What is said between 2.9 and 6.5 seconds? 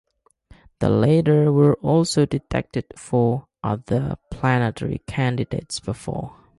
for other planetary candidates before.